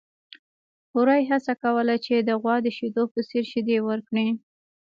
وري 0.95 1.21
هڅه 1.31 1.53
کوله 1.63 1.95
چې 2.05 2.15
د 2.19 2.29
غوا 2.41 2.55
د 2.63 2.67
شیدو 2.77 3.03
په 3.13 3.19
څېر 3.29 3.43
شیدې 3.51 3.77
ورکړي. 3.87 4.27